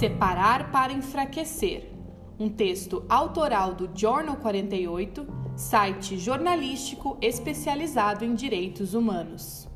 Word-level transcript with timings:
Separar 0.00 0.70
para 0.70 0.94
enfraquecer. 0.94 1.92
Um 2.38 2.48
texto 2.48 3.04
autoral 3.06 3.74
do 3.74 3.90
Jornal 3.94 4.36
48, 4.36 5.26
site 5.54 6.16
jornalístico 6.16 7.18
especializado 7.20 8.24
em 8.24 8.34
direitos 8.34 8.94
humanos. 8.94 9.68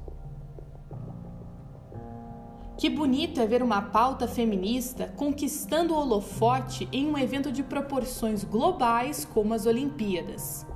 Que 2.78 2.88
bonito 2.88 3.38
é 3.38 3.46
ver 3.46 3.62
uma 3.62 3.82
pauta 3.82 4.26
feminista 4.26 5.12
conquistando 5.14 5.92
o 5.92 5.98
holofote 5.98 6.88
em 6.90 7.06
um 7.06 7.18
evento 7.18 7.52
de 7.52 7.62
proporções 7.62 8.44
globais 8.44 9.26
como 9.26 9.52
as 9.52 9.66
Olimpíadas. 9.66 10.66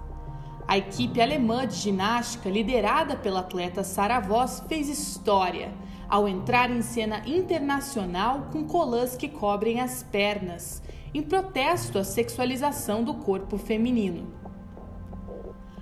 A 0.66 0.76
equipe 0.76 1.22
alemã 1.22 1.66
de 1.66 1.76
ginástica, 1.76 2.50
liderada 2.50 3.16
pela 3.16 3.40
atleta 3.40 3.82
Sara 3.82 4.20
Voss, 4.20 4.62
fez 4.68 4.90
história 4.90 5.72
ao 6.08 6.26
entrar 6.26 6.70
em 6.70 6.82
cena 6.82 7.22
internacional 7.26 8.48
com 8.50 8.64
colãs 8.64 9.16
que 9.16 9.28
cobrem 9.28 9.80
as 9.80 10.02
pernas, 10.02 10.82
em 11.12 11.22
protesto 11.22 11.98
à 11.98 12.04
sexualização 12.04 13.04
do 13.04 13.14
corpo 13.14 13.58
feminino. 13.58 14.32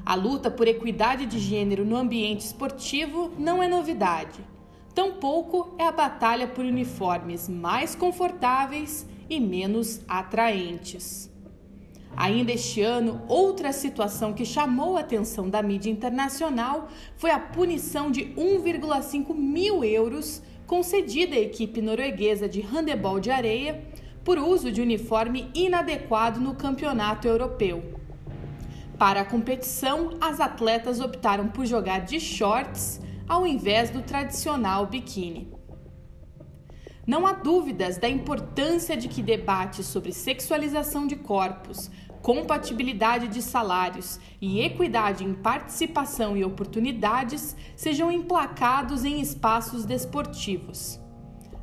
A 0.05 0.15
luta 0.15 0.51
por 0.51 0.69
equidade 0.69 1.27
de 1.27 1.39
gênero 1.39 1.85
no 1.85 1.97
ambiente 1.97 2.41
esportivo 2.41 3.33
não 3.39 3.63
é 3.63 3.69
novidade. 3.69 4.41
Tampouco 4.95 5.75
é 5.79 5.87
a 5.87 5.93
batalha 5.93 6.47
por 6.47 6.65
uniformes 6.65 7.49
mais 7.49 7.95
confortáveis 7.95 9.07
e 9.29 9.39
menos 9.41 10.01
atraentes. 10.09 11.31
Ainda 12.17 12.51
este 12.51 12.81
ano, 12.81 13.21
outra 13.29 13.73
situação 13.73 14.33
que 14.33 14.47
chamou 14.47 14.97
a 14.97 15.01
atenção 15.01 15.51
da 15.51 15.63
mídia 15.63 15.91
internacional 15.91 16.89
foi 17.15 17.31
a 17.31 17.39
punição 17.39 18.11
de 18.11 18.25
1,5 18.35 19.35
mil 19.35 19.85
euros 19.85 20.43
concedida 20.67 21.37
à 21.37 21.39
equipe 21.39 21.83
norueguesa 21.83 22.49
de 22.49 22.63
handebol 22.63 23.21
de 23.21 23.31
areia 23.31 23.85
por 24.25 24.39
uso 24.39 24.73
de 24.73 24.81
uniforme 24.81 25.51
inadequado 25.55 26.41
no 26.41 26.55
campeonato 26.55 27.29
europeu. 27.29 27.85
Para 28.99 29.21
a 29.21 29.25
competição, 29.25 30.17
as 30.19 30.41
atletas 30.41 31.01
optaram 31.01 31.49
por 31.49 31.67
jogar 31.67 32.01
de 32.01 32.19
shorts 32.19 32.99
ao 33.29 33.47
invés 33.47 33.91
do 33.91 34.01
tradicional 34.01 34.87
biquíni. 34.87 35.56
Não 37.07 37.25
há 37.25 37.33
dúvidas 37.33 37.99
da 37.99 38.09
importância 38.09 38.97
de 38.97 39.07
que 39.07 39.23
debates 39.23 39.87
sobre 39.87 40.13
sexualização 40.13 41.07
de 41.07 41.15
corpos, 41.15 41.89
compatibilidade 42.21 43.29
de 43.29 43.41
salários 43.41 44.19
e 44.41 44.61
equidade 44.61 45.23
em 45.23 45.33
participação 45.33 46.37
e 46.37 46.45
oportunidades 46.45 47.57
sejam 47.77 48.11
emplacados 48.11 49.05
em 49.05 49.21
espaços 49.21 49.85
desportivos. 49.85 50.99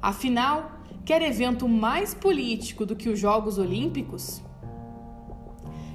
Afinal, 0.02 0.80
quer 1.04 1.22
evento 1.22 1.68
mais 1.68 2.14
político 2.14 2.86
do 2.86 2.96
que 2.96 3.10
os 3.10 3.20
Jogos 3.20 3.58
Olímpicos? 3.58 4.42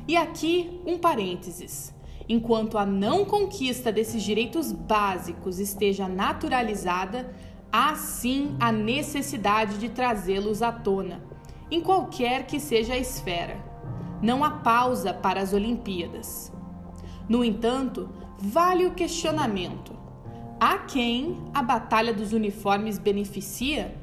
E 0.06 0.14
aqui 0.14 0.78
um 0.84 0.98
parênteses. 0.98 1.94
Enquanto 2.28 2.76
a 2.76 2.84
não 2.84 3.24
conquista 3.24 3.90
desses 3.90 4.22
direitos 4.22 4.70
básicos 4.70 5.58
esteja 5.58 6.06
naturalizada, 6.06 7.34
há 7.72 7.94
sim 7.94 8.56
a 8.58 8.72
necessidade 8.72 9.78
de 9.78 9.88
trazê-los 9.88 10.62
à 10.62 10.72
tona, 10.72 11.22
em 11.70 11.80
qualquer 11.80 12.46
que 12.46 12.58
seja 12.58 12.94
a 12.94 12.98
esfera 12.98 13.68
não 14.20 14.44
há 14.44 14.50
pausa 14.50 15.14
para 15.14 15.40
as 15.40 15.52
Olimpíadas. 15.52 16.52
No 17.28 17.44
entanto, 17.44 18.08
vale 18.38 18.86
o 18.86 18.94
questionamento: 18.94 19.94
a 20.58 20.78
quem 20.78 21.40
a 21.54 21.62
Batalha 21.62 22.12
dos 22.12 22.32
Uniformes 22.32 22.98
beneficia? 22.98 23.96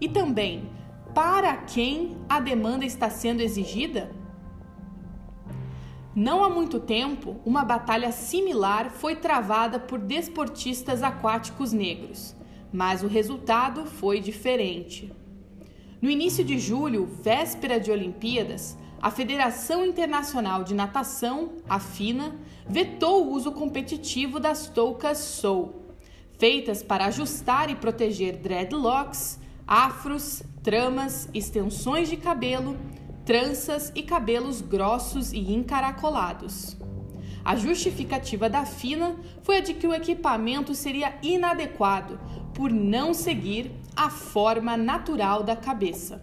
E 0.00 0.08
também, 0.08 0.68
para 1.14 1.56
quem 1.56 2.16
a 2.28 2.40
demanda 2.40 2.84
está 2.84 3.08
sendo 3.08 3.40
exigida? 3.40 4.10
Não 6.14 6.44
há 6.44 6.50
muito 6.50 6.78
tempo, 6.78 7.40
uma 7.44 7.64
batalha 7.64 8.12
similar 8.12 8.90
foi 8.90 9.16
travada 9.16 9.78
por 9.78 9.98
desportistas 9.98 11.02
aquáticos 11.02 11.72
negros, 11.72 12.36
mas 12.72 13.02
o 13.02 13.06
resultado 13.06 13.84
foi 13.84 14.20
diferente. 14.20 15.12
No 16.00 16.10
início 16.10 16.42
de 16.44 16.58
julho, 16.58 17.06
véspera 17.22 17.78
de 17.78 17.90
Olimpíadas, 17.90 18.76
a 19.00 19.10
Federação 19.10 19.84
Internacional 19.84 20.64
de 20.64 20.74
Natação, 20.74 21.52
a 21.68 21.78
FINA, 21.78 22.36
vetou 22.68 23.26
o 23.26 23.32
uso 23.32 23.52
competitivo 23.52 24.40
das 24.40 24.68
toucas 24.68 25.18
Soul, 25.18 25.74
feitas 26.38 26.82
para 26.82 27.06
ajustar 27.06 27.68
e 27.68 27.74
proteger 27.74 28.36
dreadlocks, 28.36 29.38
afros, 29.66 30.42
tramas, 30.62 31.28
extensões 31.34 32.08
de 32.08 32.16
cabelo, 32.16 32.76
tranças 33.24 33.92
e 33.94 34.02
cabelos 34.02 34.60
grossos 34.60 35.32
e 35.32 35.52
encaracolados. 35.52 36.76
A 37.44 37.56
justificativa 37.56 38.48
da 38.48 38.64
FINA 38.64 39.16
foi 39.42 39.58
a 39.58 39.60
de 39.60 39.74
que 39.74 39.86
o 39.86 39.94
equipamento 39.94 40.74
seria 40.74 41.14
inadequado 41.22 42.20
por 42.54 42.70
não 42.70 43.12
seguir 43.12 43.72
a 43.96 44.08
forma 44.08 44.76
natural 44.76 45.42
da 45.42 45.56
cabeça. 45.56 46.22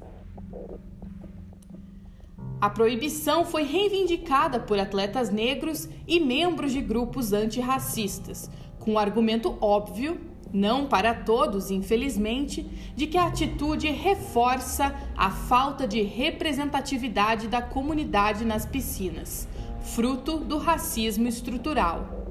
A 2.62 2.70
proibição 2.70 3.46
foi 3.46 3.64
reivindicada 3.64 4.60
por 4.60 4.78
atletas 4.78 5.30
negros 5.30 5.88
e 6.06 6.20
membros 6.20 6.74
de 6.74 6.82
grupos 6.82 7.32
antirracistas, 7.32 8.50
com 8.80 8.94
o 8.94 9.00
argumento 9.00 9.58
óbvio, 9.62 10.20
não 10.52 10.88
para 10.88 11.14
todos, 11.14 11.72
infelizmente, 11.72 12.64
de 12.96 13.08
que 13.08 13.18
a 13.18 13.28
atitude 13.28 13.90
reforça 13.90 14.94
a 15.16 15.30
falta 15.30 15.88
de 15.88 16.02
representatividade 16.02 17.48
da 17.48 17.62
comunidade 17.62 18.44
nas 18.44 18.66
piscinas, 18.66 19.48
fruto 19.94 20.38
do 20.38 20.58
racismo 20.58 21.28
estrutural. 21.28 22.28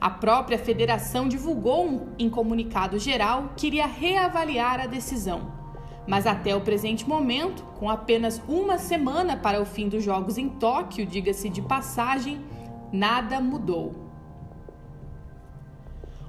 A 0.00 0.10
própria 0.10 0.58
federação 0.58 1.28
divulgou 1.28 2.08
em 2.18 2.28
comunicado 2.28 2.98
geral 2.98 3.52
que 3.56 3.68
iria 3.68 3.86
reavaliar 3.86 4.80
a 4.80 4.86
decisão 4.86 5.64
mas 6.06 6.26
até 6.26 6.54
o 6.54 6.60
presente 6.60 7.08
momento, 7.08 7.62
com 7.78 7.88
apenas 7.88 8.40
uma 8.46 8.78
semana 8.78 9.36
para 9.36 9.60
o 9.60 9.64
fim 9.64 9.88
dos 9.88 10.04
Jogos 10.04 10.36
em 10.36 10.48
Tóquio, 10.48 11.06
diga-se 11.06 11.48
de 11.48 11.62
passagem, 11.62 12.44
nada 12.92 13.40
mudou. 13.40 13.92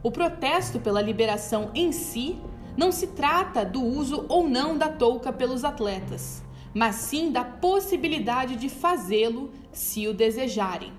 O 0.02 0.12
protesto 0.12 0.80
pela 0.80 1.02
liberação 1.02 1.72
em 1.74 1.92
si 1.92 2.38
não 2.78 2.92
se 2.92 3.08
trata 3.08 3.66
do 3.66 3.84
uso 3.84 4.26
ou 4.30 4.48
não 4.48 4.78
da 4.78 4.88
touca 4.88 5.34
pelos 5.34 5.64
atletas, 5.64 6.44
mas 6.74 6.96
sim 6.96 7.32
da 7.32 7.44
possibilidade 7.44 8.56
de 8.56 8.70
fazê-lo 8.70 9.52
se 9.78 10.08
o 10.08 10.14
desejarem. 10.14 10.94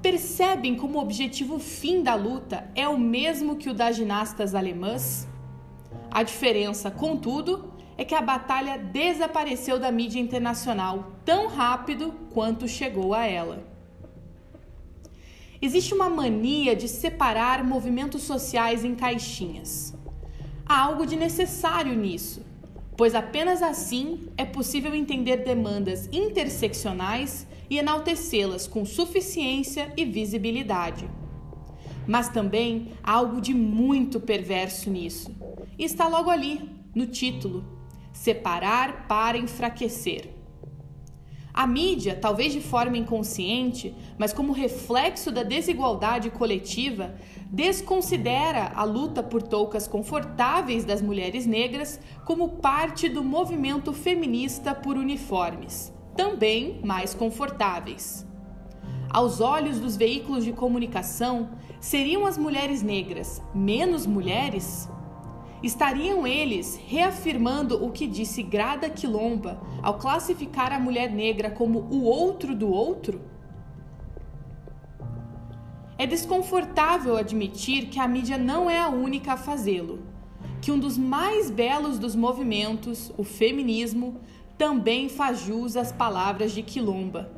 Percebem 0.00 0.76
como 0.76 0.98
o 0.98 1.02
objetivo 1.02 1.58
fim 1.58 2.02
da 2.02 2.14
luta 2.14 2.70
é 2.74 2.88
o 2.88 2.98
mesmo 2.98 3.56
que 3.56 3.68
o 3.68 3.74
das 3.74 3.96
ginastas 3.96 4.54
alemãs? 4.54 5.26
A 6.10 6.22
diferença, 6.22 6.90
contudo, 6.90 7.72
é 7.96 8.04
que 8.04 8.14
a 8.14 8.22
batalha 8.22 8.78
desapareceu 8.78 9.78
da 9.78 9.90
mídia 9.90 10.20
internacional 10.20 11.12
tão 11.24 11.48
rápido 11.48 12.14
quanto 12.32 12.68
chegou 12.68 13.12
a 13.12 13.26
ela. 13.26 13.66
Existe 15.60 15.92
uma 15.92 16.08
mania 16.08 16.76
de 16.76 16.86
separar 16.86 17.64
movimentos 17.64 18.22
sociais 18.22 18.84
em 18.84 18.94
caixinhas. 18.94 19.92
Há 20.64 20.80
algo 20.80 21.04
de 21.04 21.16
necessário 21.16 21.94
nisso, 21.96 22.46
pois 22.96 23.14
apenas 23.14 23.60
assim 23.62 24.28
é 24.36 24.44
possível 24.44 24.94
entender 24.94 25.38
demandas 25.38 26.08
interseccionais 26.12 27.48
e 27.70 27.78
enaltecê-las 27.78 28.66
com 28.66 28.84
suficiência 28.84 29.92
e 29.96 30.04
visibilidade. 30.04 31.08
Mas 32.06 32.28
também 32.28 32.92
há 33.02 33.12
algo 33.12 33.40
de 33.40 33.52
muito 33.52 34.18
perverso 34.18 34.90
nisso. 34.90 35.34
E 35.78 35.84
está 35.84 36.08
logo 36.08 36.30
ali, 36.30 36.60
no 36.94 37.06
título 37.06 37.78
separar 38.12 39.06
para 39.06 39.38
enfraquecer. 39.38 40.34
A 41.54 41.66
mídia, 41.66 42.14
talvez 42.14 42.52
de 42.52 42.60
forma 42.60 42.96
inconsciente, 42.96 43.94
mas 44.16 44.32
como 44.32 44.52
reflexo 44.52 45.32
da 45.32 45.42
desigualdade 45.42 46.30
coletiva, 46.30 47.16
desconsidera 47.50 48.72
a 48.74 48.84
luta 48.84 49.22
por 49.22 49.42
toucas 49.42 49.88
confortáveis 49.88 50.84
das 50.84 51.02
mulheres 51.02 51.46
negras 51.46 52.00
como 52.24 52.58
parte 52.58 53.08
do 53.08 53.24
movimento 53.24 53.92
feminista 53.92 54.74
por 54.74 54.96
uniformes, 54.96 55.92
também 56.18 56.80
mais 56.84 57.14
confortáveis. 57.14 58.26
Aos 59.08 59.40
olhos 59.40 59.78
dos 59.78 59.96
veículos 59.96 60.44
de 60.44 60.52
comunicação, 60.52 61.50
seriam 61.80 62.26
as 62.26 62.36
mulheres 62.36 62.82
negras 62.82 63.40
menos 63.54 64.04
mulheres? 64.04 64.88
Estariam 65.62 66.26
eles 66.26 66.76
reafirmando 66.88 67.84
o 67.84 67.92
que 67.92 68.08
disse 68.08 68.42
Grada 68.42 68.90
Quilomba 68.90 69.60
ao 69.80 69.96
classificar 69.96 70.72
a 70.72 70.80
mulher 70.80 71.08
negra 71.08 71.52
como 71.52 71.86
o 71.88 72.02
outro 72.02 72.52
do 72.52 72.68
outro? 72.68 73.20
É 75.96 76.04
desconfortável 76.04 77.16
admitir 77.16 77.86
que 77.86 78.00
a 78.00 78.08
mídia 78.08 78.36
não 78.36 78.68
é 78.68 78.80
a 78.80 78.88
única 78.88 79.34
a 79.34 79.36
fazê-lo, 79.36 80.00
que 80.60 80.72
um 80.72 80.78
dos 80.78 80.98
mais 80.98 81.50
belos 81.50 81.98
dos 81.98 82.14
movimentos, 82.14 83.12
o 83.16 83.24
feminismo, 83.24 84.20
também 84.56 85.08
faz 85.08 85.40
jus 85.40 85.76
às 85.76 85.92
palavras 85.92 86.52
de 86.52 86.62
Quilomba. 86.62 87.32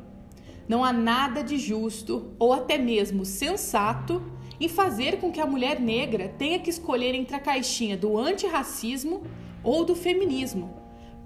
Não 0.67 0.83
há 0.83 0.91
nada 0.91 1.43
de 1.43 1.57
justo 1.57 2.33
ou 2.39 2.53
até 2.53 2.77
mesmo 2.77 3.25
sensato 3.25 4.21
em 4.59 4.67
fazer 4.67 5.19
com 5.19 5.31
que 5.31 5.39
a 5.39 5.45
mulher 5.45 5.79
negra 5.79 6.29
tenha 6.37 6.59
que 6.59 6.69
escolher 6.69 7.13
entre 7.15 7.35
a 7.35 7.39
caixinha 7.39 7.97
do 7.97 8.17
antirracismo 8.17 9.23
ou 9.63 9.83
do 9.83 9.95
feminismo, 9.95 10.73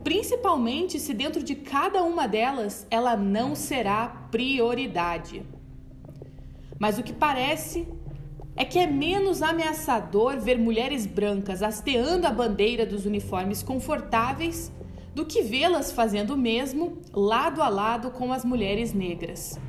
principalmente 0.03 0.99
se 0.99 1.13
dentro 1.13 1.43
de 1.43 1.55
cada 1.55 2.03
uma 2.03 2.27
delas 2.27 2.87
ela 2.89 3.15
não 3.15 3.55
será 3.55 4.07
prioridade. 4.31 5.43
Mas 6.79 6.97
o 6.97 7.03
que 7.03 7.13
parece 7.13 7.87
é 8.55 8.63
que 8.63 8.79
é 8.79 8.87
menos 8.87 9.41
ameaçador 9.41 10.39
ver 10.39 10.57
mulheres 10.57 11.05
brancas 11.05 11.61
hasteando 11.61 12.25
a 12.25 12.31
bandeira 12.31 12.85
dos 12.85 13.05
uniformes 13.05 13.61
confortáveis 13.61 14.71
do 15.13 15.25
que 15.25 15.41
vê-las 15.41 15.91
fazendo 15.91 16.33
o 16.33 16.37
mesmo 16.37 16.99
lado 17.13 17.61
a 17.61 17.67
lado 17.67 18.11
com 18.11 18.31
as 18.31 18.45
mulheres 18.45 18.93
negras. 18.93 19.59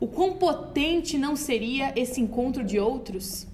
O 0.00 0.08
quão 0.08 0.36
potente 0.36 1.18
não 1.18 1.36
seria 1.36 1.92
esse 1.94 2.20
encontro 2.20 2.64
de 2.64 2.80
outros? 2.80 3.46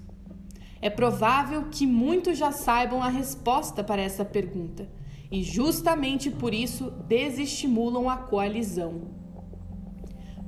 É 0.81 0.89
provável 0.89 1.65
que 1.69 1.85
muitos 1.85 2.37
já 2.37 2.51
saibam 2.51 3.01
a 3.03 3.09
resposta 3.09 3.83
para 3.83 4.01
essa 4.01 4.23
pergunta 4.23 4.89
e, 5.31 5.43
justamente 5.43 6.29
por 6.31 6.53
isso, 6.53 6.91
desestimulam 7.07 8.09
a 8.09 8.17
coalizão. 8.17 9.01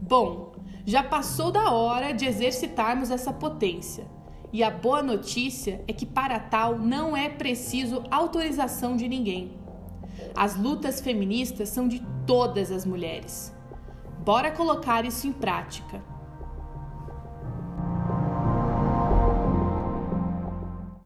Bom, 0.02 0.54
já 0.90 1.04
passou 1.04 1.52
da 1.52 1.72
hora 1.72 2.12
de 2.12 2.26
exercitarmos 2.26 3.12
essa 3.12 3.32
potência. 3.32 4.08
E 4.52 4.64
a 4.64 4.72
boa 4.72 5.04
notícia 5.04 5.84
é 5.88 5.94
que 5.94 6.04
para 6.04 6.40
tal 6.40 6.80
não 6.80 7.16
é 7.16 7.30
preciso 7.30 8.02
autorização 8.10 8.98
de 8.98 9.08
ninguém. 9.08 9.52
As 10.36 10.56
lutas 10.56 11.00
feministas 11.00 11.70
são 11.70 11.88
de 11.88 12.04
todas 12.26 12.72
as 12.72 12.88
mulheres. 12.88 13.56
Bora 14.26 14.50
colocar 14.50 15.06
isso 15.06 15.28
em 15.28 15.32
prática. 15.32 16.04